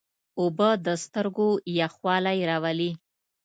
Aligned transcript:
اوبه 0.39 0.69
د 0.85 0.87
سترګو 1.03 1.49
یخوالی 1.79 2.39
راولي. 2.49 2.91